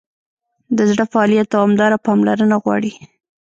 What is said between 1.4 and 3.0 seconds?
دوامداره پاملرنه غواړي.